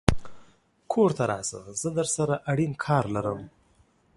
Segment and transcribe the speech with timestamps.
[0.91, 3.41] کور ته راشه زه درسره اړين کار لرم